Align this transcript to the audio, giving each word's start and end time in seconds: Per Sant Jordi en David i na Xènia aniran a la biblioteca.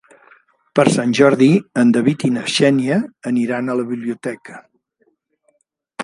Per 0.77 0.83
Sant 0.93 1.11
Jordi 1.17 1.49
en 1.81 1.91
David 1.97 2.25
i 2.29 2.31
na 2.37 2.45
Xènia 2.53 2.97
aniran 3.33 3.69
a 3.69 3.75
la 3.81 3.85
biblioteca. 3.91 4.57